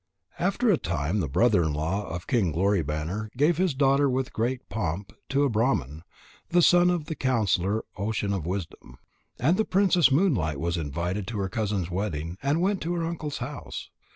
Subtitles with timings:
[0.39, 4.33] After a time the brother in law of King Glory banner gave his daughter with
[4.33, 6.01] great pomp to a Brahman,
[6.49, 8.97] the son of the counsellor Ocean of Wisdom.
[9.39, 13.37] And the princess Moonlight was invited to her cousin's wedding and went to her uncle's
[13.37, 13.91] house.